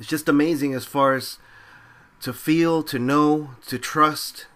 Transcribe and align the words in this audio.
it's 0.00 0.08
just 0.08 0.30
amazing 0.30 0.72
as 0.72 0.86
far 0.86 1.14
as 1.14 1.36
to 2.22 2.32
feel, 2.32 2.82
to 2.84 2.98
know, 2.98 3.50
to 3.66 3.78
trust, 3.78 4.46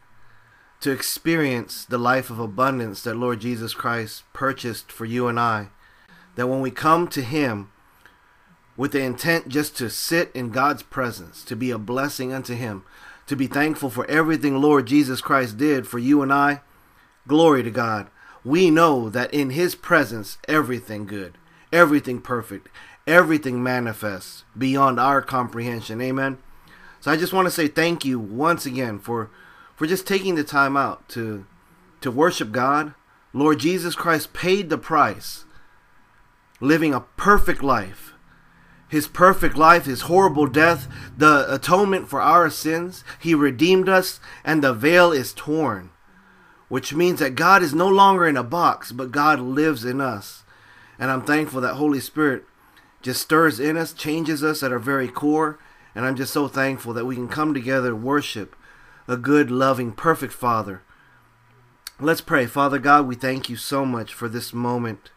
to 0.81 0.91
experience 0.91 1.85
the 1.85 1.99
life 1.99 2.31
of 2.31 2.39
abundance 2.39 3.03
that 3.03 3.17
Lord 3.17 3.41
Jesus 3.41 3.75
Christ 3.75 4.25
purchased 4.33 4.91
for 4.91 5.04
you 5.04 5.28
and 5.28 5.38
I. 5.38 5.68
That 6.36 6.46
when 6.46 6.62
we 6.62 6.70
come 6.70 7.08
to 7.08 7.20
Him 7.20 7.70
with 8.75 8.93
the 8.93 9.02
intent 9.02 9.48
just 9.48 9.77
to 9.77 9.91
sit 9.91 10.32
in 10.34 10.48
God's 10.48 10.82
presence, 10.82 11.45
to 11.45 11.54
be 11.54 11.70
a 11.70 11.79
blessing 11.79 12.32
unto 12.32 12.54
Him, 12.54 12.82
to 13.26 13.36
be 13.36 13.46
thankful 13.46 13.90
for 13.90 14.06
everything 14.06 14.56
Lord 14.56 14.86
Jesus 14.86 15.20
Christ 15.20 15.58
did 15.58 15.86
for 15.86 15.98
you 15.98 16.22
and 16.22 16.32
I, 16.32 16.62
glory 17.29 17.62
to 17.62 17.70
God. 17.70 18.08
We 18.45 18.70
know 18.70 19.11
that 19.11 19.32
in 19.32 19.50
His 19.50 19.74
presence, 19.74 20.38
everything 20.48 21.04
good, 21.04 21.36
everything 21.70 22.22
perfect, 22.22 22.68
everything 23.07 23.62
manifests 23.62 24.45
beyond 24.57 24.98
our 24.98 25.20
comprehension. 25.20 26.00
Amen. 26.00 26.39
So 27.00 27.11
I 27.11 27.16
just 27.16 27.33
want 27.33 27.47
to 27.47 27.51
say 27.51 27.69
thank 27.69 28.05
you 28.05 28.19
once 28.19 28.65
again 28.65 28.98
for 28.98 29.30
for 29.77 29.87
just 29.87 30.06
taking 30.06 30.37
the 30.37 30.45
time 30.45 30.77
out 30.77 31.09
to 31.11 31.47
to 32.01 32.11
worship 32.11 32.52
God. 32.52 32.95
Lord 33.33 33.59
Jesus 33.59 33.95
Christ 33.95 34.33
paid 34.33 34.70
the 34.70 34.78
price, 34.78 35.45
living 36.61 36.95
a 36.95 37.01
perfect 37.01 37.62
life. 37.62 38.12
His 38.88 39.09
perfect 39.09 39.56
life, 39.56 39.86
his 39.86 40.02
horrible 40.02 40.47
death, 40.47 40.86
the 41.16 41.52
atonement 41.52 42.09
for 42.09 42.20
our 42.20 42.48
sins. 42.48 43.02
He 43.19 43.34
redeemed 43.34 43.89
us, 43.89 44.20
and 44.45 44.62
the 44.62 44.73
veil 44.73 45.11
is 45.11 45.33
torn, 45.33 45.91
which 46.69 46.95
means 46.95 47.19
that 47.19 47.34
God 47.34 47.61
is 47.62 47.75
no 47.75 47.89
longer 47.89 48.28
in 48.28 48.36
a 48.36 48.45
box, 48.45 48.92
but 48.92 49.11
God 49.11 49.41
lives 49.41 49.84
in 49.84 50.00
us. 50.00 50.45
And 50.97 51.11
I'm 51.11 51.23
thankful 51.23 51.61
that 51.62 51.75
Holy 51.75 51.98
Spirit 51.98 52.45
just 53.04 53.20
stirs 53.20 53.60
in 53.60 53.76
us, 53.76 53.92
changes 53.92 54.42
us 54.42 54.62
at 54.62 54.72
our 54.72 54.78
very 54.78 55.08
core. 55.08 55.58
And 55.94 56.06
I'm 56.06 56.16
just 56.16 56.32
so 56.32 56.48
thankful 56.48 56.94
that 56.94 57.04
we 57.04 57.14
can 57.14 57.28
come 57.28 57.54
together 57.54 57.88
and 57.88 58.02
worship 58.02 58.56
a 59.06 59.18
good, 59.18 59.50
loving, 59.50 59.92
perfect 59.92 60.33
Father. 60.33 60.83
Let's 62.00 62.22
pray. 62.22 62.46
Father 62.46 62.78
God, 62.78 63.06
we 63.06 63.14
thank 63.14 63.50
you 63.50 63.56
so 63.56 63.84
much 63.84 64.14
for 64.14 64.28
this 64.28 64.55
moment 64.55 65.11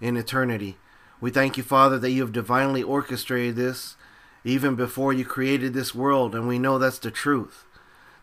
in 0.00 0.16
eternity. 0.16 0.78
We 1.20 1.30
thank 1.30 1.56
you, 1.56 1.62
Father, 1.62 1.98
that 1.98 2.10
you 2.10 2.22
have 2.22 2.32
divinely 2.32 2.82
orchestrated 2.82 3.56
this 3.56 3.96
even 4.42 4.74
before 4.74 5.12
you 5.12 5.24
created 5.24 5.72
this 5.72 5.94
world, 5.94 6.34
and 6.34 6.48
we 6.48 6.58
know 6.58 6.78
that's 6.78 6.98
the 6.98 7.10
truth. 7.10 7.66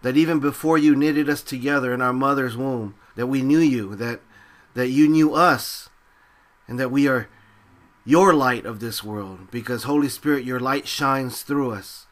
That 0.01 0.17
even 0.17 0.39
before 0.39 0.77
you 0.77 0.95
knitted 0.95 1.29
us 1.29 1.41
together 1.41 1.93
in 1.93 2.01
our 2.01 2.13
mother's 2.13 2.57
womb, 2.57 2.95
that 3.15 3.27
we 3.27 3.41
knew 3.41 3.59
you, 3.59 3.95
that 3.95 4.21
that 4.73 4.87
you 4.87 5.07
knew 5.07 5.33
us, 5.35 5.89
and 6.67 6.79
that 6.79 6.91
we 6.91 7.07
are 7.07 7.27
your 8.05 8.33
light 8.33 8.65
of 8.65 8.79
this 8.79 9.03
world, 9.03 9.51
because 9.51 9.83
Holy 9.83 10.09
Spirit, 10.09 10.43
your 10.43 10.59
light 10.59 10.87
shines 10.87 11.43
through 11.43 11.71
us. 11.71 12.07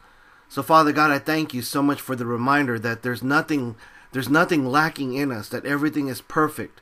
So 0.48 0.62
Father 0.62 0.92
God, 0.92 1.10
I 1.10 1.18
thank 1.18 1.54
you 1.54 1.62
so 1.62 1.82
much 1.82 2.00
for 2.00 2.16
the 2.16 2.26
reminder 2.26 2.78
that 2.78 3.02
there's 3.02 3.22
nothing 3.22 3.76
there's 4.12 4.28
nothing 4.28 4.66
lacking 4.66 5.14
in 5.14 5.30
us, 5.30 5.48
that 5.50 5.64
everything 5.64 6.08
is 6.08 6.20
perfect. 6.20 6.80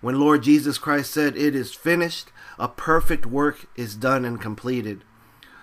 When 0.00 0.18
Lord 0.18 0.42
Jesus 0.42 0.78
Christ 0.78 1.12
said 1.12 1.36
it 1.36 1.54
is 1.54 1.74
finished, 1.74 2.32
a 2.58 2.68
perfect 2.68 3.26
work 3.26 3.66
is 3.76 3.94
done 3.94 4.24
and 4.24 4.40
completed. 4.40 5.04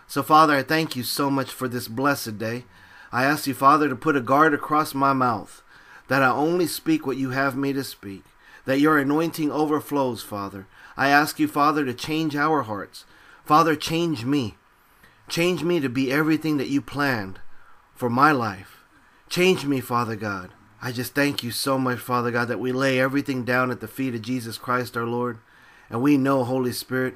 So 0.06 0.22
Father, 0.22 0.56
I 0.56 0.64
thank 0.64 0.96
you 0.96 1.02
so 1.02 1.32
much 1.32 1.52
for 1.52 1.68
this 1.68 1.88
blessed 1.88 2.38
day. 2.38 2.66
I 3.12 3.24
ask 3.24 3.48
you, 3.48 3.54
Father, 3.54 3.90
to 3.90 3.96
put 3.96 4.16
a 4.16 4.22
guard 4.22 4.54
across 4.54 4.94
my 4.94 5.14
mouth, 5.14 5.64
that 6.08 6.22
I 6.22 6.30
only 6.30 6.68
speak 6.68 7.08
what 7.08 7.18
you 7.18 7.32
have 7.32 7.56
me 7.56 7.74
to 7.74 7.84
speak, 7.84 8.24
that 8.66 8.80
your 8.80 9.00
anointing 9.00 9.52
overflows, 9.52 10.22
Father. 10.22 10.68
I 10.98 11.10
ask 11.10 11.40
you, 11.40 11.48
Father, 11.48 11.86
to 11.86 11.94
change 11.94 12.36
our 12.36 12.64
hearts. 12.64 13.06
Father, 13.46 13.76
change 13.76 14.26
me. 14.26 14.56
Change 15.30 15.64
me 15.64 15.80
to 15.80 15.90
be 15.90 16.12
everything 16.12 16.58
that 16.58 16.70
you 16.70 16.82
planned 16.82 17.40
for 17.96 18.10
my 18.10 18.32
life. 18.32 18.84
Change 19.30 19.66
me, 19.66 19.80
Father 19.80 20.16
God. 20.16 20.52
I 20.82 20.92
just 20.92 21.14
thank 21.14 21.44
you 21.44 21.52
so 21.52 21.78
much, 21.78 22.00
Father 22.00 22.32
God, 22.32 22.48
that 22.48 22.60
we 22.60 22.72
lay 22.72 23.00
everything 23.00 23.44
down 23.44 23.72
at 23.72 23.80
the 23.80 23.88
feet 23.88 24.16
of 24.16 24.22
Jesus 24.22 24.58
Christ 24.58 24.98
our 24.98 25.06
Lord. 25.06 25.40
And 25.90 26.02
we 26.02 26.18
know, 26.18 26.44
Holy 26.44 26.72
Spirit, 26.72 27.16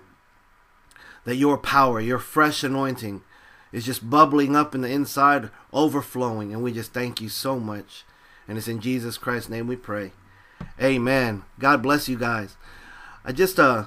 that 1.25 1.35
your 1.35 1.57
power, 1.57 1.99
your 1.99 2.19
fresh 2.19 2.63
anointing, 2.63 3.23
is 3.71 3.85
just 3.85 4.09
bubbling 4.09 4.55
up 4.55 4.75
in 4.75 4.81
the 4.81 4.91
inside, 4.91 5.49
overflowing. 5.71 6.53
And 6.53 6.61
we 6.61 6.71
just 6.71 6.93
thank 6.93 7.21
you 7.21 7.29
so 7.29 7.59
much. 7.59 8.03
And 8.47 8.57
it's 8.57 8.67
in 8.67 8.81
Jesus 8.81 9.17
Christ's 9.17 9.49
name 9.49 9.67
we 9.67 9.75
pray. 9.75 10.11
Amen. 10.81 11.43
God 11.59 11.81
bless 11.81 12.09
you 12.09 12.17
guys. 12.17 12.57
I 13.23 13.31
just, 13.31 13.59
uh, 13.59 13.85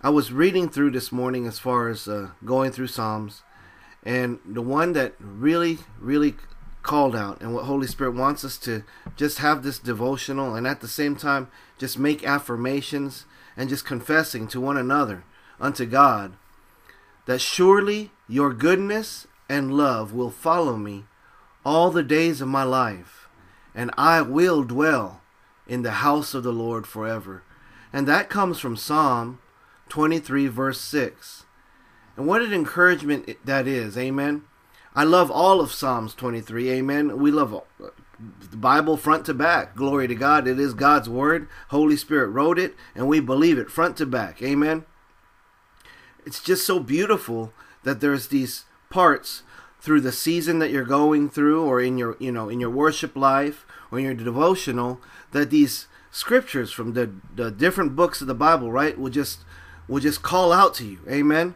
I 0.00 0.10
was 0.10 0.32
reading 0.32 0.68
through 0.68 0.90
this 0.90 1.12
morning 1.12 1.46
as 1.46 1.58
far 1.58 1.88
as 1.88 2.08
uh, 2.08 2.30
going 2.44 2.72
through 2.72 2.88
Psalms 2.88 3.42
and 4.02 4.40
the 4.44 4.62
one 4.62 4.92
that 4.94 5.14
really, 5.18 5.78
really 6.00 6.34
called 6.82 7.14
out 7.14 7.40
and 7.40 7.54
what 7.54 7.64
Holy 7.64 7.86
Spirit 7.86 8.14
wants 8.14 8.44
us 8.44 8.58
to 8.58 8.82
just 9.16 9.38
have 9.38 9.62
this 9.62 9.78
devotional 9.78 10.54
and 10.54 10.66
at 10.66 10.80
the 10.80 10.88
same 10.88 11.14
time 11.14 11.48
just 11.78 11.98
make 11.98 12.26
affirmations 12.26 13.26
and 13.56 13.68
just 13.68 13.86
confessing 13.86 14.48
to 14.48 14.60
one 14.60 14.76
another 14.76 15.24
unto 15.60 15.86
God 15.86 16.34
that 17.26 17.40
surely 17.40 18.10
your 18.28 18.52
goodness 18.52 19.26
and 19.48 19.76
love 19.76 20.12
will 20.12 20.30
follow 20.30 20.76
me 20.76 21.04
all 21.64 21.90
the 21.90 22.02
days 22.02 22.40
of 22.40 22.48
my 22.48 22.62
life, 22.62 23.28
and 23.74 23.90
I 23.96 24.20
will 24.20 24.64
dwell 24.64 25.22
in 25.66 25.82
the 25.82 25.92
house 25.92 26.34
of 26.34 26.42
the 26.42 26.52
Lord 26.52 26.86
forever. 26.86 27.42
And 27.94 28.08
that 28.08 28.28
comes 28.28 28.58
from 28.58 28.76
Psalm 28.76 29.38
23, 29.88 30.48
verse 30.48 30.80
6. 30.80 31.44
And 32.16 32.26
what 32.26 32.42
an 32.42 32.52
encouragement 32.52 33.30
that 33.44 33.68
is. 33.68 33.96
Amen. 33.96 34.42
I 34.96 35.04
love 35.04 35.30
all 35.30 35.60
of 35.60 35.70
Psalms 35.70 36.12
23. 36.12 36.70
Amen. 36.70 37.20
We 37.20 37.30
love 37.30 37.54
uh, 37.54 37.60
the 38.50 38.56
Bible 38.56 38.96
front 38.96 39.24
to 39.26 39.34
back. 39.34 39.76
Glory 39.76 40.08
to 40.08 40.14
God. 40.16 40.48
It 40.48 40.58
is 40.58 40.74
God's 40.74 41.08
word. 41.08 41.46
Holy 41.68 41.96
Spirit 41.96 42.30
wrote 42.30 42.58
it, 42.58 42.74
and 42.96 43.06
we 43.06 43.20
believe 43.20 43.58
it 43.58 43.70
front 43.70 43.96
to 43.98 44.06
back. 44.06 44.42
Amen. 44.42 44.84
It's 46.26 46.42
just 46.42 46.66
so 46.66 46.80
beautiful 46.80 47.52
that 47.84 48.00
there's 48.00 48.26
these 48.26 48.64
parts 48.90 49.44
through 49.80 50.00
the 50.00 50.10
season 50.10 50.58
that 50.58 50.72
you're 50.72 50.82
going 50.82 51.30
through 51.30 51.64
or 51.64 51.80
in 51.80 51.96
your 51.96 52.16
you 52.18 52.32
know 52.32 52.48
in 52.48 52.58
your 52.58 52.70
worship 52.70 53.14
life 53.14 53.66
or 53.92 53.98
in 53.98 54.04
your 54.04 54.14
devotional 54.14 55.00
that 55.32 55.50
these 55.50 55.86
scriptures 56.14 56.70
from 56.70 56.92
the, 56.92 57.10
the 57.34 57.50
different 57.50 57.96
books 57.96 58.20
of 58.20 58.28
the 58.28 58.34
Bible, 58.34 58.70
right, 58.70 58.96
will 58.96 59.10
just 59.10 59.40
will 59.88 60.00
just 60.00 60.22
call 60.22 60.52
out 60.52 60.72
to 60.74 60.86
you. 60.86 61.00
Amen. 61.10 61.54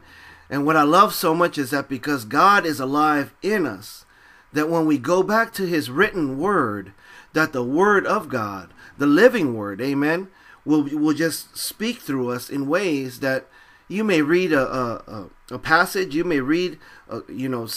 And 0.50 0.66
what 0.66 0.76
I 0.76 0.82
love 0.82 1.14
so 1.14 1.34
much 1.34 1.56
is 1.56 1.70
that 1.70 1.88
because 1.88 2.24
God 2.24 2.66
is 2.66 2.80
alive 2.80 3.32
in 3.40 3.66
us, 3.66 4.04
that 4.52 4.68
when 4.68 4.84
we 4.84 4.98
go 4.98 5.22
back 5.22 5.52
to 5.54 5.66
his 5.66 5.90
written 5.90 6.38
word, 6.38 6.92
that 7.32 7.52
the 7.52 7.62
word 7.62 8.04
of 8.04 8.28
God, 8.28 8.74
the 8.98 9.06
living 9.06 9.54
word, 9.54 9.80
amen, 9.80 10.28
will 10.64 10.82
will 10.82 11.14
just 11.14 11.56
speak 11.56 12.00
through 12.00 12.30
us 12.30 12.50
in 12.50 12.66
ways 12.66 13.20
that 13.20 13.46
you 13.86 14.02
may 14.02 14.22
read 14.22 14.52
a 14.52 14.66
a, 14.68 15.28
a 15.52 15.58
passage, 15.58 16.16
you 16.16 16.24
may 16.24 16.40
read 16.40 16.78
a, 17.08 17.20
you 17.28 17.48
know 17.48 17.68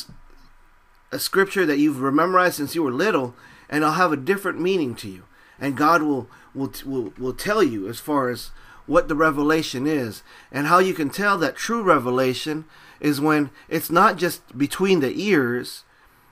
a 1.11 1.19
scripture 1.19 1.65
that 1.65 1.77
you've 1.77 2.01
memorized 2.01 2.55
since 2.55 2.73
you 2.73 2.81
were 2.81 2.91
little, 2.91 3.35
and 3.69 3.83
it'll 3.83 3.93
have 3.93 4.11
a 4.11 4.17
different 4.17 4.59
meaning 4.59 4.95
to 4.95 5.07
you. 5.07 5.23
And 5.61 5.77
God 5.77 6.01
will 6.01 6.27
will 6.53 6.73
will, 6.85 7.13
will 7.17 7.33
tell 7.33 7.63
you 7.63 7.87
as 7.87 7.99
far 7.99 8.29
as 8.29 8.51
what 8.87 9.07
the 9.07 9.15
revelation 9.15 9.87
is. 9.87 10.23
And 10.51 10.67
how 10.67 10.79
you 10.79 10.93
can 10.93 11.09
tell 11.09 11.37
that 11.37 11.55
true 11.55 11.83
revelation 11.83 12.65
is 12.99 13.21
when 13.21 13.51
it's 13.69 13.89
not 13.89 14.17
just 14.17 14.57
between 14.57 14.99
the 14.99 15.13
ears 15.21 15.85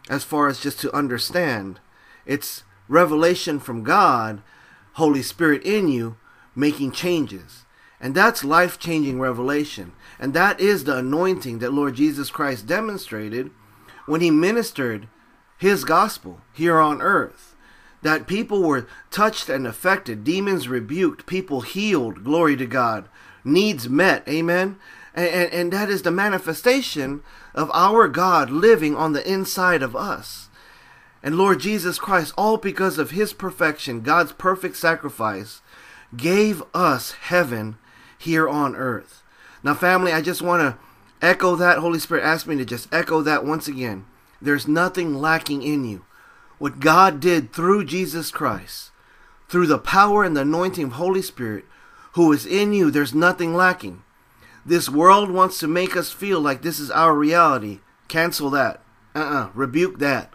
as 0.10 0.24
far 0.24 0.48
as 0.48 0.60
just 0.60 0.80
to 0.82 0.94
understand. 0.94 1.80
It's 2.26 2.64
revelation 2.88 3.60
from 3.60 3.84
God 3.84 4.42
Holy 4.94 5.22
Spirit 5.22 5.64
in 5.64 5.88
you 5.88 6.18
making 6.56 6.92
changes. 6.92 7.66
And 8.02 8.16
that's 8.16 8.44
life-changing 8.44 9.20
revelation. 9.20 9.92
And 10.20 10.34
that 10.34 10.60
is 10.60 10.84
the 10.84 10.98
anointing 10.98 11.60
that 11.60 11.74
Lord 11.74 11.96
Jesus 11.96 12.30
Christ 12.30 12.66
demonstrated 12.66 13.52
when 14.06 14.22
he 14.22 14.32
ministered 14.32 15.08
his 15.58 15.84
gospel 15.84 16.42
here 16.54 16.80
on 16.80 17.02
earth 17.02 17.56
that 18.02 18.28
people 18.28 18.64
were 18.64 18.88
touched 19.12 19.50
and 19.50 19.68
affected, 19.68 20.24
demons 20.24 20.68
rebuked, 20.68 21.26
people 21.26 21.62
healed, 21.62 22.24
glory 22.24 22.56
to 22.56 22.66
God, 22.66 23.10
needs 23.44 23.90
met, 23.90 24.28
amen. 24.28 24.78
And, 25.14 25.28
and, 25.28 25.54
and, 25.54 25.74
that 25.74 25.90
is 25.90 26.04
the 26.04 26.12
manifestation 26.12 27.22
of 27.54 27.72
our 27.74 28.08
God 28.08 28.50
living 28.50 28.96
on 28.96 29.14
the 29.14 29.30
inside 29.30 29.82
of 29.82 29.96
us. 29.96 30.50
And 31.22 31.38
Lord 31.38 31.60
Jesus 31.60 32.00
Christ, 32.00 32.34
all 32.38 32.58
because 32.58 32.98
of 32.98 33.12
his 33.12 33.34
perfection, 33.34 34.02
God's 34.02 34.32
perfect 34.32 34.78
sacrifice, 34.78 35.62
gave 36.16 36.64
us 36.74 37.12
heaven 37.12 37.78
here 38.18 38.48
on 38.48 38.76
earth. 38.76 39.24
Now, 39.64 39.74
family, 39.74 40.14
I 40.14 40.22
just 40.22 40.42
want 40.42 40.62
to 40.62 40.78
echo 41.26 41.56
that. 41.58 41.80
Holy 41.80 42.00
Spirit 42.00 42.24
asked 42.24 42.48
me 42.48 42.56
to 42.58 42.66
just 42.66 42.88
echo 42.94 43.22
that 43.22 43.44
once 43.44 43.68
again. 43.68 44.06
There's 44.42 44.68
nothing 44.68 45.16
lacking 45.16 45.64
in 45.64 45.84
you 45.84 46.06
what 46.60 46.80
God 46.80 47.20
did 47.20 47.52
through 47.52 47.86
Jesus 47.86 48.30
Christ, 48.30 48.92
through 49.48 49.68
the 49.68 49.80
power 49.80 50.24
and 50.24 50.38
the 50.38 50.42
anointing 50.42 50.86
of 50.86 50.92
Holy 50.94 51.22
Spirit, 51.22 51.66
who 52.14 52.32
is 52.32 52.46
in 52.46 52.74
you, 52.74 52.92
there's 52.92 53.14
nothing 53.14 53.56
lacking. 53.56 54.04
This 54.66 54.90
world 54.90 55.32
wants 55.32 55.58
to 55.60 55.68
make 55.68 55.96
us 55.96 56.12
feel 56.12 56.40
like 56.40 56.62
this 56.62 56.80
is 56.80 56.92
our 56.92 57.16
reality. 57.16 57.80
Cancel 58.08 58.50
that. 58.52 58.84
Uh-uh. 59.16 59.50
Rebuke 59.54 60.00
that. 60.00 60.32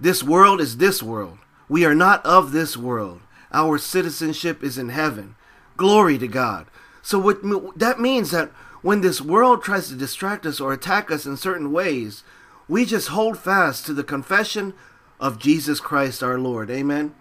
This 0.00 0.22
world 0.22 0.60
is 0.60 0.76
this 0.76 1.02
world. 1.02 1.38
We 1.68 1.84
are 1.84 1.94
not 1.94 2.24
of 2.26 2.52
this 2.52 2.76
world. 2.76 3.20
Our 3.52 3.78
citizenship 3.78 4.62
is 4.62 4.76
in 4.76 4.90
heaven. 4.90 5.36
Glory 5.76 6.18
to 6.18 6.28
God. 6.28 6.66
So 7.00 7.18
what 7.18 7.40
that 7.78 8.00
means 8.00 8.32
that 8.32 8.50
when 8.82 9.00
this 9.00 9.20
world 9.20 9.62
tries 9.62 9.88
to 9.88 9.94
distract 9.94 10.44
us 10.46 10.60
or 10.60 10.72
attack 10.72 11.10
us 11.10 11.26
in 11.26 11.36
certain 11.36 11.72
ways, 11.72 12.24
we 12.68 12.84
just 12.84 13.08
hold 13.08 13.38
fast 13.38 13.86
to 13.86 13.94
the 13.94 14.04
confession 14.04 14.74
of 15.20 15.38
Jesus 15.38 15.80
Christ 15.80 16.22
our 16.22 16.38
Lord. 16.38 16.70
Amen. 16.70 17.14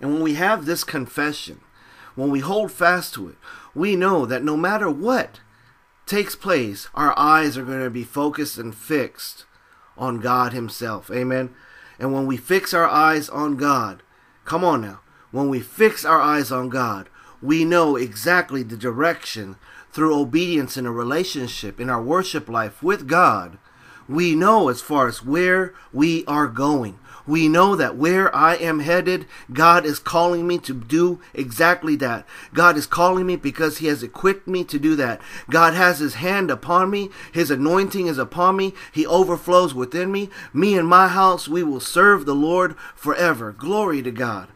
And 0.00 0.12
when 0.12 0.22
we 0.22 0.34
have 0.34 0.64
this 0.64 0.84
confession, 0.84 1.60
when 2.14 2.30
we 2.30 2.40
hold 2.40 2.72
fast 2.72 3.14
to 3.14 3.28
it, 3.28 3.36
we 3.74 3.96
know 3.96 4.26
that 4.26 4.44
no 4.44 4.56
matter 4.56 4.90
what 4.90 5.40
takes 6.06 6.34
place, 6.34 6.88
our 6.94 7.16
eyes 7.18 7.56
are 7.56 7.64
going 7.64 7.82
to 7.82 7.90
be 7.90 8.04
focused 8.04 8.58
and 8.58 8.74
fixed 8.74 9.44
on 9.96 10.20
God 10.20 10.52
Himself. 10.52 11.10
Amen. 11.10 11.54
And 11.98 12.12
when 12.12 12.26
we 12.26 12.36
fix 12.36 12.74
our 12.74 12.88
eyes 12.88 13.28
on 13.28 13.56
God, 13.56 14.02
come 14.44 14.64
on 14.64 14.82
now, 14.82 15.00
when 15.30 15.48
we 15.48 15.60
fix 15.60 16.04
our 16.04 16.20
eyes 16.20 16.50
on 16.50 16.68
God, 16.68 17.08
we 17.40 17.64
know 17.64 17.96
exactly 17.96 18.62
the 18.62 18.76
direction 18.76 19.56
through 19.92 20.18
obedience 20.18 20.76
in 20.76 20.86
a 20.86 20.92
relationship, 20.92 21.80
in 21.80 21.90
our 21.90 22.02
worship 22.02 22.48
life 22.48 22.82
with 22.82 23.06
God. 23.06 23.58
We 24.08 24.34
know 24.34 24.68
as 24.68 24.80
far 24.80 25.06
as 25.08 25.24
where 25.24 25.74
we 25.92 26.24
are 26.26 26.48
going 26.48 26.98
we 27.26 27.48
know 27.48 27.76
that 27.76 27.96
where 27.96 28.34
I 28.34 28.56
am 28.56 28.80
headed, 28.80 29.26
God 29.52 29.84
is 29.84 29.98
calling 29.98 30.46
me 30.46 30.58
to 30.58 30.74
do 30.74 31.20
exactly 31.34 31.96
that. 31.96 32.26
God 32.52 32.76
is 32.76 32.86
calling 32.86 33.26
me 33.26 33.36
because 33.36 33.78
He 33.78 33.86
has 33.86 34.02
equipped 34.02 34.48
me 34.48 34.64
to 34.64 34.78
do 34.78 34.96
that. 34.96 35.20
God 35.50 35.74
has 35.74 35.98
His 35.98 36.14
hand 36.14 36.50
upon 36.50 36.90
me, 36.90 37.10
His 37.32 37.50
anointing 37.50 38.06
is 38.06 38.18
upon 38.18 38.56
me, 38.56 38.74
He 38.92 39.06
overflows 39.06 39.74
within 39.74 40.10
me. 40.10 40.30
Me 40.52 40.76
and 40.76 40.88
my 40.88 41.08
house, 41.08 41.48
we 41.48 41.62
will 41.62 41.80
serve 41.80 42.26
the 42.26 42.34
Lord 42.34 42.76
forever. 42.94 43.52
Glory 43.52 44.02
to 44.02 44.10
God. 44.10 44.48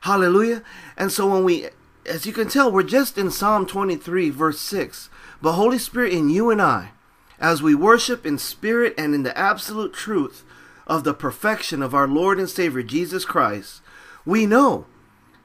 Hallelujah. 0.00 0.62
And 0.98 1.10
so 1.10 1.26
when 1.26 1.44
we, 1.44 1.68
as 2.04 2.26
you 2.26 2.32
can 2.32 2.48
tell, 2.48 2.70
we're 2.70 2.82
just 2.82 3.16
in 3.16 3.30
Psalm 3.30 3.66
23, 3.66 4.28
verse 4.28 4.60
6. 4.60 5.08
But 5.40 5.52
Holy 5.52 5.78
Spirit, 5.78 6.12
in 6.12 6.28
you 6.28 6.50
and 6.50 6.60
I, 6.60 6.90
as 7.38 7.62
we 7.62 7.74
worship 7.74 8.24
in 8.24 8.38
spirit 8.38 8.94
and 8.96 9.14
in 9.14 9.22
the 9.22 9.36
absolute 9.36 9.92
truth, 9.92 10.44
of 10.86 11.04
the 11.04 11.14
perfection 11.14 11.82
of 11.82 11.94
our 11.94 12.08
Lord 12.08 12.38
and 12.38 12.48
Savior 12.48 12.82
Jesus 12.82 13.24
Christ, 13.24 13.80
we 14.24 14.46
know 14.46 14.86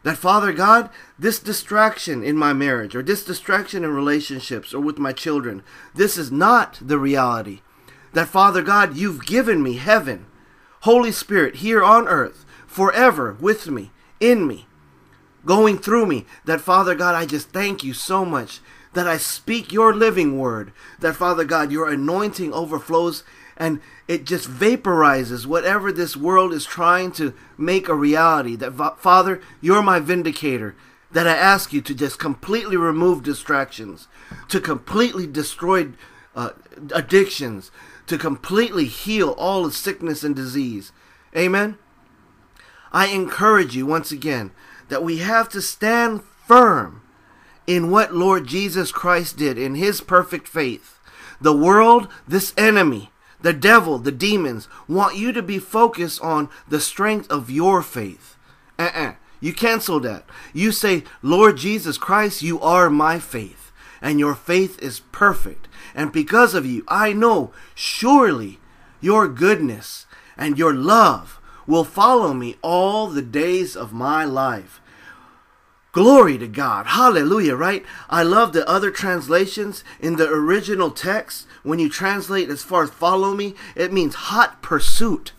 that 0.03 0.18
Father 0.18 0.53
God, 0.53 0.89
this 1.18 1.39
distraction 1.39 2.24
in 2.24 2.38
my 2.38 2.53
marriage 2.53 2.95
or 2.95 3.03
this 3.03 3.25
distraction 3.25 3.83
in 3.83 3.91
relationships 3.91 4.74
or 4.74 4.80
with 4.80 4.97
my 4.97 5.12
children, 5.12 5.62
this 5.94 6.18
is 6.18 6.31
not 6.31 6.80
the 6.81 6.97
reality. 6.97 7.62
That 8.13 8.27
Father 8.27 8.62
God, 8.62 8.95
you've 8.95 9.25
given 9.25 9.62
me 9.62 9.75
heaven, 9.75 10.25
Holy 10.81 11.12
Spirit 11.12 11.57
here 11.57 11.83
on 11.83 12.07
earth, 12.07 12.45
forever 12.65 13.35
with 13.39 13.68
me, 13.68 13.92
in 14.19 14.47
me, 14.47 14.68
going 15.45 15.77
through 15.77 16.06
me. 16.06 16.25
That 16.45 16.62
Father 16.62 16.95
God, 16.95 17.15
I 17.15 17.25
just 17.25 17.50
thank 17.50 17.83
you 17.83 17.94
so 17.94 18.24
much 18.24 18.62
that 18.94 19.07
I 19.07 19.18
speak 19.18 19.71
your 19.71 19.94
living 19.94 20.39
word. 20.39 20.71
That 21.00 21.15
Father 21.15 21.44
God, 21.45 21.71
your 21.71 21.89
anointing 21.89 22.53
overflows 22.53 23.24
and 23.59 23.81
it 24.07 24.23
just 24.23 24.50
vaporizes 24.50 25.45
whatever 25.45 25.91
this 25.91 26.15
world 26.15 26.53
is 26.53 26.65
trying 26.65 27.11
to 27.11 27.33
make 27.57 27.89
a 27.89 27.94
reality. 27.94 28.56
That, 28.56 28.97
Father, 28.97 29.41
you're 29.59 29.83
my 29.83 30.00
vindicator. 30.00 30.75
That 31.11 31.27
I 31.27 31.35
ask 31.35 31.73
you 31.73 31.81
to 31.81 31.94
just 31.94 32.19
completely 32.19 32.77
remove 32.77 33.23
distractions, 33.23 34.07
to 34.47 34.61
completely 34.61 35.27
destroy 35.27 35.89
uh, 36.35 36.51
addictions, 36.94 37.71
to 38.07 38.17
completely 38.17 38.85
heal 38.85 39.31
all 39.31 39.65
of 39.65 39.75
sickness 39.75 40.23
and 40.23 40.35
disease. 40.35 40.91
Amen. 41.35 41.77
I 42.91 43.07
encourage 43.07 43.75
you 43.75 43.85
once 43.85 44.11
again 44.11 44.51
that 44.89 45.03
we 45.03 45.17
have 45.17 45.50
to 45.50 45.61
stand 45.61 46.23
firm 46.47 47.01
in 47.67 47.91
what 47.91 48.15
Lord 48.15 48.47
Jesus 48.47 48.91
Christ 48.91 49.38
did 49.38 49.57
in 49.57 49.75
his 49.75 50.01
perfect 50.01 50.47
faith. 50.47 51.00
The 51.41 51.56
world, 51.56 52.07
this 52.27 52.53
enemy, 52.57 53.11
the 53.41 53.53
devil, 53.53 53.97
the 53.97 54.12
demons 54.12 54.68
want 54.88 55.15
you 55.15 55.31
to 55.31 55.41
be 55.41 55.59
focused 55.59 56.21
on 56.21 56.50
the 56.68 56.80
strength 56.80 57.30
of 57.31 57.50
your 57.50 57.81
faith. 57.81 58.36
Uh-uh. 58.77 59.13
You 59.39 59.53
cancel 59.53 60.00
that. 60.01 60.25
You 60.53 60.71
say, 60.71 61.03
Lord 61.21 61.57
Jesus 61.57 61.97
Christ, 61.97 62.41
you 62.41 62.59
are 62.59 62.89
my 62.89 63.19
faith, 63.19 63.71
and 64.01 64.19
your 64.19 64.36
faith 64.36 64.81
is 64.81 65.00
perfect. 65.12 65.68
And 65.95 66.12
because 66.12 66.53
of 66.53 66.65
you, 66.65 66.83
I 66.88 67.13
know 67.13 67.51
surely 67.74 68.59
your 69.00 69.27
goodness 69.27 70.06
and 70.38 70.57
your 70.57 70.74
love 70.74 71.39
will 71.65 71.85
follow 71.85 72.33
me 72.33 72.57
all 72.62 73.07
the 73.07 73.21
days 73.21 73.75
of 73.75 73.94
my 73.94 74.25
life. 74.25 74.81
Glory 75.91 76.38
to 76.38 76.47
God. 76.47 76.88
Hallelujah, 76.88 77.56
right? 77.56 77.83
I 78.09 78.21
love 78.21 78.53
the 78.53 78.68
other 78.69 78.91
translations 78.91 79.83
in 80.00 80.18
the 80.18 80.30
original 80.30 80.91
text. 80.91 81.47
When 81.63 81.80
you 81.80 81.89
translate 81.89 82.50
as 82.50 82.63
far 82.63 82.83
as 82.83 82.91
follow 82.91 83.33
me, 83.33 83.56
it 83.75 83.91
means 83.91 84.15
hot 84.15 84.62
pursuit. 84.62 85.33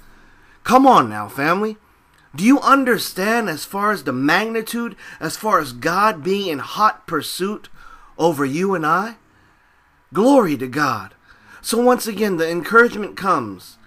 Come 0.65 0.87
on 0.87 1.09
now, 1.09 1.29
family. 1.29 1.77
Do 2.35 2.45
you 2.45 2.61
understand 2.61 3.49
as 3.49 3.65
far 3.65 3.93
as 3.93 4.05
the 4.05 4.13
magnitude, 4.13 4.97
as 5.19 5.37
far 5.37 5.61
as 5.61 5.73
God 5.73 6.23
being 6.23 6.49
in 6.49 6.59
hot 6.59 7.07
pursuit 7.07 7.69
over 8.19 8.45
you 8.45 8.75
and 8.75 8.87
I? 8.87 9.17
Glory 10.13 10.57
to 10.57 10.69
God. 10.69 11.15
So, 11.63 11.81
once 11.81 12.07
again, 12.07 12.37
the 12.37 12.49
encouragement 12.49 13.17
comes 13.17 13.79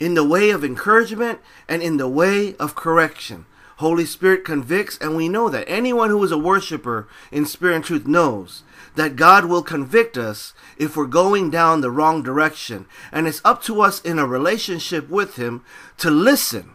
in 0.00 0.14
the 0.14 0.24
way 0.24 0.50
of 0.50 0.64
encouragement 0.64 1.40
and 1.68 1.82
in 1.82 1.96
the 1.96 2.08
way 2.08 2.54
of 2.56 2.74
correction. 2.74 3.46
Holy 3.78 4.04
Spirit 4.04 4.44
convicts, 4.44 4.98
and 4.98 5.16
we 5.16 5.28
know 5.28 5.48
that 5.48 5.64
anyone 5.68 6.10
who 6.10 6.22
is 6.24 6.32
a 6.32 6.38
worshiper 6.38 7.06
in 7.30 7.46
spirit 7.46 7.76
and 7.76 7.84
truth 7.84 8.08
knows 8.08 8.64
that 8.96 9.14
God 9.14 9.44
will 9.44 9.62
convict 9.62 10.18
us 10.18 10.52
if 10.76 10.96
we're 10.96 11.06
going 11.06 11.48
down 11.48 11.80
the 11.80 11.90
wrong 11.90 12.20
direction. 12.20 12.86
And 13.12 13.28
it's 13.28 13.40
up 13.44 13.62
to 13.62 13.80
us 13.80 14.00
in 14.00 14.18
a 14.18 14.26
relationship 14.26 15.08
with 15.08 15.36
Him 15.36 15.62
to 15.98 16.10
listen. 16.10 16.72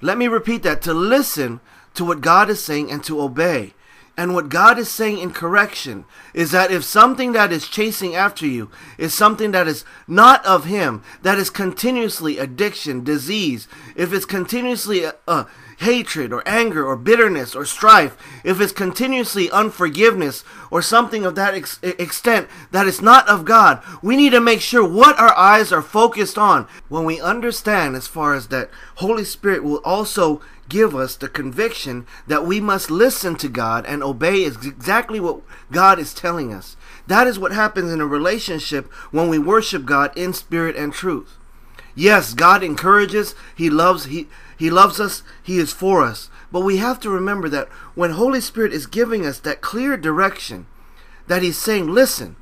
Let 0.00 0.18
me 0.18 0.26
repeat 0.26 0.64
that 0.64 0.82
to 0.82 0.92
listen 0.92 1.60
to 1.94 2.04
what 2.04 2.20
God 2.20 2.50
is 2.50 2.62
saying 2.62 2.90
and 2.90 3.04
to 3.04 3.22
obey. 3.22 3.74
And 4.16 4.34
what 4.34 4.50
God 4.50 4.78
is 4.78 4.90
saying 4.90 5.18
in 5.18 5.32
correction 5.32 6.04
is 6.34 6.50
that 6.50 6.70
if 6.70 6.84
something 6.84 7.32
that 7.32 7.50
is 7.50 7.66
chasing 7.66 8.14
after 8.14 8.46
you 8.46 8.70
is 8.98 9.14
something 9.14 9.52
that 9.52 9.66
is 9.66 9.84
not 10.06 10.44
of 10.44 10.66
Him, 10.66 11.02
that 11.22 11.38
is 11.38 11.48
continuously 11.48 12.38
addiction, 12.38 13.04
disease, 13.04 13.68
if 13.96 14.12
it's 14.12 14.26
continuously 14.26 15.06
uh, 15.06 15.12
uh 15.26 15.44
hatred 15.78 16.32
or 16.32 16.42
anger 16.46 16.86
or 16.86 16.96
bitterness 16.96 17.54
or 17.54 17.64
strife, 17.64 18.16
if 18.44 18.60
it's 18.60 18.72
continuously 18.72 19.50
unforgiveness 19.50 20.44
or 20.70 20.80
something 20.80 21.24
of 21.24 21.34
that 21.34 21.54
ex- 21.54 21.80
extent 21.82 22.48
that 22.70 22.86
is 22.86 23.02
not 23.02 23.28
of 23.28 23.44
God, 23.44 23.82
we 24.02 24.16
need 24.16 24.30
to 24.30 24.40
make 24.40 24.60
sure 24.60 24.86
what 24.86 25.18
our 25.18 25.36
eyes 25.36 25.72
are 25.72 25.82
focused 25.82 26.38
on. 26.38 26.66
When 26.88 27.04
we 27.04 27.20
understand 27.20 27.96
as 27.96 28.06
far 28.06 28.34
as 28.34 28.48
that 28.48 28.70
Holy 28.96 29.24
Spirit 29.24 29.64
will 29.64 29.80
also 29.84 30.40
give 30.72 30.96
us 30.96 31.16
the 31.16 31.28
conviction 31.28 32.06
that 32.26 32.46
we 32.46 32.58
must 32.58 32.90
listen 32.90 33.36
to 33.36 33.48
God 33.48 33.84
and 33.84 34.02
obey 34.02 34.42
is 34.42 34.56
exactly 34.64 35.20
what 35.20 35.42
God 35.70 35.98
is 35.98 36.14
telling 36.14 36.50
us. 36.50 36.78
That 37.06 37.26
is 37.26 37.38
what 37.38 37.52
happens 37.52 37.92
in 37.92 38.00
a 38.00 38.06
relationship 38.06 38.90
when 39.10 39.28
we 39.28 39.38
worship 39.38 39.84
God 39.84 40.16
in 40.16 40.32
spirit 40.32 40.74
and 40.74 40.90
truth. 40.90 41.36
Yes, 41.94 42.32
God 42.32 42.62
encourages, 42.62 43.34
He 43.54 43.68
loves, 43.68 44.06
He 44.06 44.28
he 44.56 44.70
loves 44.70 44.98
us, 44.98 45.22
He 45.42 45.58
is 45.58 45.72
for 45.72 46.02
us. 46.02 46.30
But 46.50 46.60
we 46.60 46.78
have 46.78 47.00
to 47.00 47.10
remember 47.10 47.50
that 47.50 47.68
when 47.94 48.12
Holy 48.12 48.40
Spirit 48.40 48.72
is 48.72 48.86
giving 48.86 49.26
us 49.26 49.38
that 49.40 49.60
clear 49.60 49.98
direction, 49.98 50.66
that 51.26 51.42
He's 51.42 51.58
saying, 51.58 51.88
listen, 51.88 52.36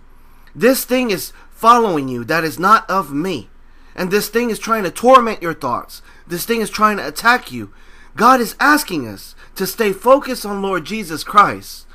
this 0.55 0.85
thing 0.85 1.11
is 1.11 1.33
following 1.51 2.07
you 2.07 2.23
that 2.25 2.45
is 2.45 2.61
not 2.61 2.89
of 2.89 3.13
me. 3.13 3.51
And 3.97 4.13
this 4.13 4.29
thing 4.29 4.51
is 4.51 4.61
trying 4.61 4.85
to 4.85 4.91
torment 4.91 5.43
your 5.43 5.55
thoughts. 5.55 6.01
This 6.29 6.47
thing 6.47 6.61
is 6.61 6.71
trying 6.71 6.99
to 6.99 7.09
attack 7.09 7.51
you. 7.51 7.73
God 8.17 8.41
is 8.41 8.57
asking 8.61 9.07
us 9.07 9.35
to 9.55 9.67
stay 9.67 9.93
focused 9.93 10.45
on 10.45 10.63
Lord 10.63 10.85
Jesus 10.85 11.25
Christ 11.25 11.87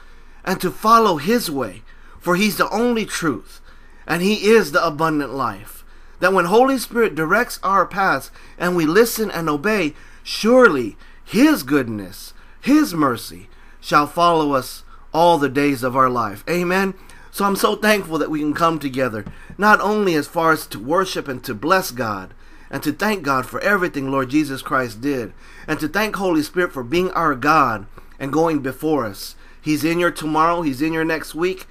and 0.44 0.60
to 0.62 0.72
follow 0.72 1.18
His 1.18 1.50
way, 1.52 1.84
for 2.20 2.36
He's 2.36 2.58
the 2.58 2.70
only 2.70 3.06
truth 3.06 3.62
and 4.08 4.22
He 4.22 4.48
is 4.48 4.72
the 4.72 4.86
abundant 4.86 5.34
life. 5.34 5.84
That 6.20 6.34
when 6.34 6.46
Holy 6.46 6.78
Spirit 6.78 7.16
directs 7.16 7.60
our 7.62 7.86
paths 7.86 8.32
and 8.58 8.76
we 8.76 8.86
listen 8.86 9.30
and 9.30 9.50
obey, 9.50 9.94
Surely 10.28 10.98
his 11.24 11.62
goodness, 11.62 12.34
his 12.60 12.96
mercy 12.96 13.48
shall 13.80 14.08
follow 14.08 14.54
us 14.54 14.84
all 15.14 15.38
the 15.38 15.48
days 15.48 15.84
of 15.84 15.96
our 15.96 16.10
life. 16.10 16.44
Amen. 16.50 16.96
So 17.30 17.46
I'm 17.46 17.56
so 17.56 17.76
thankful 17.76 18.18
that 18.18 18.32
we 18.32 18.40
can 18.40 18.56
come 18.56 18.80
together, 18.80 19.24
not 19.56 19.80
only 19.82 20.16
as 20.16 20.28
far 20.28 20.52
as 20.52 20.66
to 20.68 20.80
worship 20.80 21.28
and 21.28 21.44
to 21.44 21.54
bless 21.54 21.92
God, 21.92 22.34
and 22.70 22.82
to 22.84 22.92
thank 22.92 23.24
God 23.24 23.46
for 23.46 23.60
everything 23.62 24.12
Lord 24.12 24.30
Jesus 24.30 24.62
Christ 24.62 25.02
did, 25.02 25.34
and 25.68 25.80
to 25.80 25.88
thank 25.88 26.16
Holy 26.16 26.42
Spirit 26.42 26.72
for 26.72 26.84
being 26.84 27.12
our 27.12 27.36
God 27.36 27.86
and 28.20 28.34
going 28.34 28.60
before 28.60 29.06
us. 29.06 29.36
He's 29.62 29.84
in 29.84 30.00
your 30.00 30.12
tomorrow, 30.12 30.62
He's 30.62 30.82
in 30.82 30.94
your 30.94 31.06
next 31.06 31.36
week. 31.36 31.68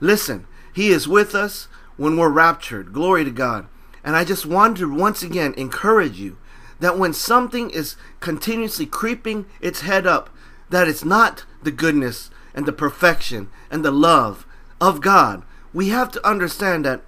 Listen, 0.00 0.46
He 0.72 0.88
is 0.88 1.08
with 1.08 1.34
us 1.34 1.68
when 1.96 2.16
we're 2.16 2.28
raptured. 2.28 2.92
Glory 2.92 3.24
to 3.24 3.30
God. 3.30 3.66
And 4.02 4.16
I 4.16 4.24
just 4.24 4.44
want 4.44 4.78
to 4.78 4.92
once 4.92 5.22
again 5.22 5.54
encourage 5.56 6.18
you 6.18 6.36
that 6.80 6.98
when 6.98 7.12
something 7.12 7.70
is 7.70 7.96
continuously 8.20 8.86
creeping 8.86 9.46
its 9.60 9.80
head 9.80 10.06
up, 10.06 10.30
that 10.70 10.88
it's 10.88 11.04
not 11.04 11.44
the 11.62 11.70
goodness 11.70 12.30
and 12.54 12.66
the 12.66 12.72
perfection 12.72 13.48
and 13.70 13.84
the 13.84 13.90
love 13.90 14.46
of 14.80 15.00
God. 15.00 15.42
We 15.72 15.88
have 15.88 16.10
to 16.12 16.26
understand 16.26 16.84
that 16.84 17.02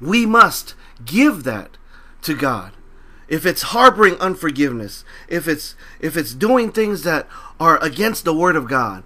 we 0.00 0.26
must 0.26 0.74
give 1.04 1.44
that 1.44 1.76
to 2.22 2.34
God. 2.34 2.72
If 3.28 3.44
it's 3.44 3.62
harboring 3.62 4.14
unforgiveness, 4.20 5.04
if 5.28 5.48
it's 5.48 5.74
if 5.98 6.16
it's 6.16 6.32
doing 6.32 6.70
things 6.70 7.02
that 7.02 7.26
are 7.58 7.82
against 7.82 8.24
the 8.24 8.34
word 8.34 8.54
of 8.54 8.68
God, 8.68 9.02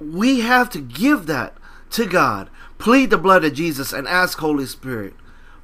we 0.00 0.40
have 0.40 0.70
to 0.70 0.80
give 0.80 1.26
that 1.26 1.54
to 1.90 2.06
God. 2.06 2.48
Plead 2.78 3.10
the 3.10 3.18
blood 3.18 3.44
of 3.44 3.52
Jesus 3.52 3.92
and 3.92 4.08
ask 4.08 4.38
Holy 4.38 4.64
Spirit 4.64 5.14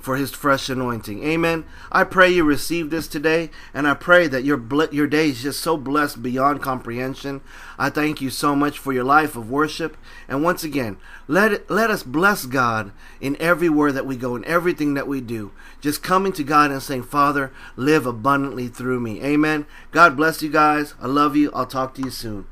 for 0.04 0.16
his 0.16 0.30
fresh 0.32 0.68
anointing. 0.68 1.24
Amen. 1.24 1.64
I 1.90 2.04
pray 2.04 2.30
you 2.30 2.44
receive 2.44 2.90
this 2.90 3.08
today, 3.08 3.50
and 3.72 3.88
I 3.88 3.94
pray 3.94 4.28
that 4.28 4.44
your 4.44 4.62
your 4.92 5.06
day 5.06 5.30
is 5.30 5.42
just 5.42 5.60
so 5.60 5.78
blessed 5.78 6.22
beyond 6.22 6.62
comprehension. 6.62 7.40
I 7.78 7.88
thank 7.88 8.20
you 8.20 8.28
so 8.28 8.54
much 8.54 8.78
for 8.78 8.92
your 8.92 9.02
life 9.02 9.34
of 9.34 9.50
worship, 9.50 9.96
and 10.28 10.44
once 10.44 10.62
again, 10.62 10.98
let 11.26 11.52
it, 11.52 11.70
let 11.70 11.90
us 11.90 12.02
bless 12.02 12.44
God 12.44 12.92
in 13.20 13.40
everywhere 13.40 13.92
that 13.92 14.06
we 14.06 14.16
go, 14.16 14.36
in 14.36 14.44
everything 14.44 14.92
that 14.94 15.08
we 15.08 15.22
do. 15.22 15.52
Just 15.80 16.02
coming 16.02 16.32
to 16.34 16.44
God 16.44 16.70
and 16.70 16.82
saying, 16.82 17.04
Father, 17.04 17.50
live 17.74 18.04
abundantly 18.04 18.68
through 18.68 19.00
me. 19.00 19.22
Amen. 19.22 19.66
God 19.90 20.16
bless 20.16 20.42
you 20.42 20.50
guys. 20.50 20.94
I 21.00 21.06
love 21.06 21.34
you. 21.34 21.50
I'll 21.54 21.66
talk 21.66 21.94
to 21.94 22.02
you 22.02 22.10
soon. 22.10 22.46